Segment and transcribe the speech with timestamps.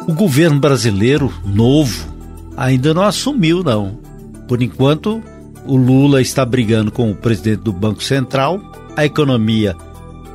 [0.07, 2.12] O governo brasileiro novo
[2.58, 3.98] ainda não assumiu, não.
[4.46, 5.22] Por enquanto,
[5.64, 8.61] o Lula está brigando com o presidente do Banco Central,
[8.95, 9.74] a economia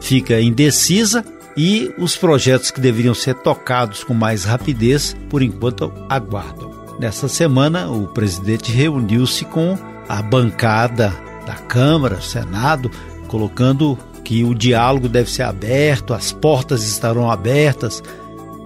[0.02, 1.24] fica indecisa
[1.56, 6.72] e os projetos que deveriam ser tocados com mais rapidez, por enquanto, aguardam.
[7.00, 9.78] Nessa semana, o presidente reuniu-se com
[10.10, 11.14] a bancada
[11.46, 12.90] da Câmara, Senado,
[13.28, 18.02] colocando que o diálogo deve ser aberto, as portas estarão abertas,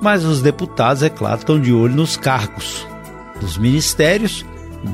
[0.02, 2.86] mas os deputados, é claro, estão de olho nos cargos
[3.40, 4.46] dos ministérios,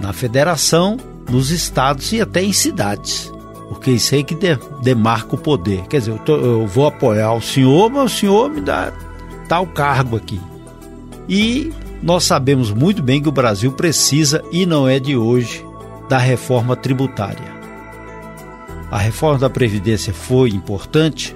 [0.02, 0.98] na federação,
[1.30, 3.32] nos estados e até em cidades.
[3.70, 4.38] Porque isso aí que
[4.82, 5.84] demarca o poder.
[5.88, 8.94] Quer dizer, eu, tô, eu vou apoiar o senhor, mas o senhor me dá
[9.48, 10.40] tal cargo aqui.
[11.28, 15.66] E nós sabemos muito bem que o Brasil precisa, e não é de hoje,
[16.10, 17.63] da reforma tributária.
[18.94, 21.36] A reforma da Previdência foi importante?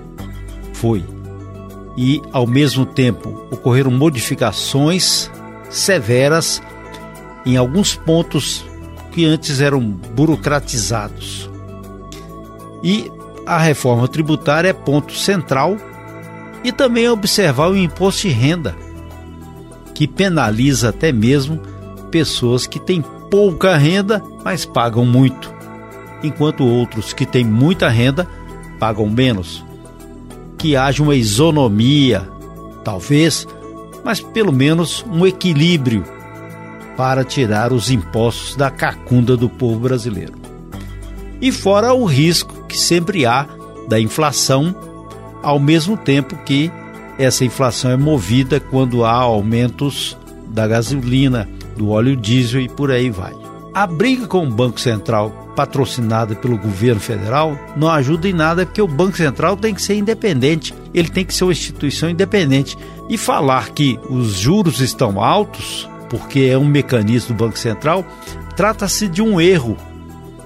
[0.73, 1.03] Foi.
[1.97, 5.31] E, ao mesmo tempo, ocorreram modificações
[5.67, 6.61] severas
[7.47, 8.63] em alguns pontos
[9.11, 11.49] que antes eram burocratizados.
[12.83, 13.11] E
[13.43, 15.77] a reforma tributária é ponto central
[16.63, 18.75] e também observar o imposto de renda,
[19.95, 21.59] que penaliza até mesmo
[22.11, 25.51] pessoas que têm pouca renda, mas pagam muito,
[26.23, 28.27] enquanto outros que têm muita renda
[28.79, 29.65] pagam menos.
[30.57, 32.27] Que haja uma isonomia,
[32.83, 33.47] talvez,
[34.03, 36.03] mas pelo menos um equilíbrio
[36.95, 40.33] para tirar os impostos da cacunda do povo brasileiro.
[41.39, 43.45] E fora o risco que sempre há
[43.87, 44.75] da inflação,
[45.43, 46.71] ao mesmo tempo que
[47.19, 53.09] essa inflação é movida quando há aumentos da gasolina, do óleo diesel e por aí
[53.09, 53.46] vai.
[53.77, 58.81] A briga com o Banco Central, patrocinada pelo governo federal, não ajuda em nada porque
[58.81, 62.75] o Banco Central tem que ser independente, ele tem que ser uma instituição independente.
[63.07, 68.03] E falar que os juros estão altos, porque é um mecanismo do Banco Central,
[68.55, 69.77] trata-se de um erro,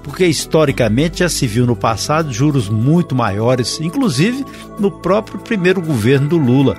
[0.02, 4.44] porque historicamente já se viu no passado juros muito maiores, inclusive
[4.78, 6.76] no próprio primeiro governo do Lula,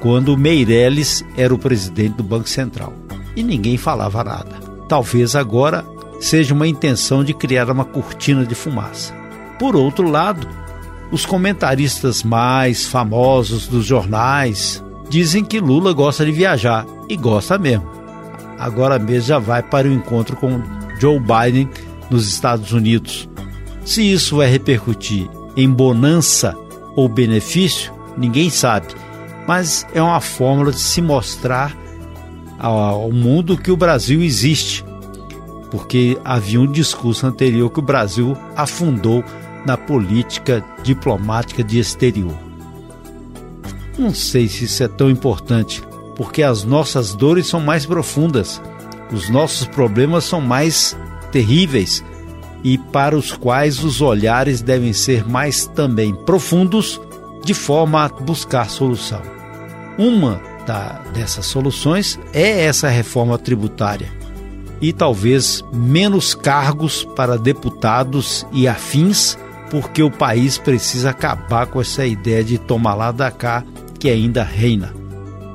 [0.00, 2.94] quando Meirelles era o presidente do Banco Central
[3.36, 4.69] e ninguém falava nada.
[4.90, 5.86] Talvez agora
[6.18, 9.14] seja uma intenção de criar uma cortina de fumaça.
[9.56, 10.48] Por outro lado,
[11.12, 17.88] os comentaristas mais famosos dos jornais dizem que Lula gosta de viajar e gosta mesmo.
[18.58, 20.60] Agora mesmo já vai para o encontro com
[20.98, 21.70] Joe Biden
[22.10, 23.28] nos Estados Unidos.
[23.84, 26.56] Se isso vai repercutir em bonança
[26.96, 28.88] ou benefício, ninguém sabe,
[29.46, 31.76] mas é uma fórmula de se mostrar
[32.60, 34.84] ao mundo que o Brasil existe,
[35.70, 39.24] porque havia um discurso anterior que o Brasil afundou
[39.64, 42.36] na política diplomática de exterior.
[43.98, 45.82] Não sei se isso é tão importante,
[46.16, 48.60] porque as nossas dores são mais profundas,
[49.12, 50.96] os nossos problemas são mais
[51.32, 52.04] terríveis
[52.62, 57.00] e para os quais os olhares devem ser mais também profundos,
[57.42, 59.22] de forma a buscar solução.
[59.98, 64.08] Uma da, dessas soluções é essa reforma tributária
[64.80, 69.36] e talvez menos cargos para deputados e afins,
[69.68, 73.64] porque o país precisa acabar com essa ideia de tomar lá da cá
[73.98, 74.94] que ainda reina.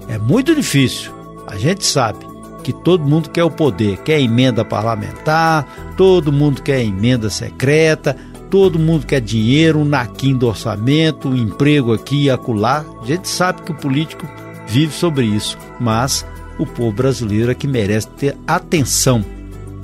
[0.09, 1.13] É muito difícil,
[1.47, 2.19] a gente sabe
[2.61, 5.65] que todo mundo quer o poder, quer emenda parlamentar,
[5.95, 8.15] todo mundo quer emenda secreta,
[8.51, 12.85] todo mundo quer dinheiro, um naquim do orçamento, um emprego aqui e acolá.
[13.01, 14.27] A gente sabe que o político
[14.67, 16.25] vive sobre isso, mas
[16.57, 19.23] o povo brasileiro é que merece ter atenção,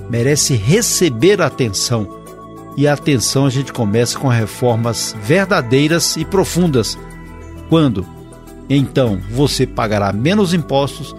[0.09, 2.21] merece receber atenção.
[2.77, 6.97] E a atenção a gente começa com reformas verdadeiras e profundas.
[7.69, 8.05] Quando?
[8.69, 11.13] Então você pagará menos impostos,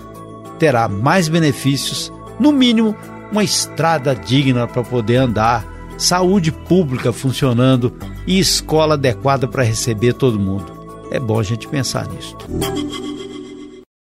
[0.59, 2.97] terá mais benefícios, no mínimo
[3.31, 5.65] uma estrada digna para poder andar,
[5.99, 7.93] saúde pública funcionando
[8.27, 10.73] e escola adequada para receber todo mundo.
[11.11, 12.37] É bom a gente pensar nisso.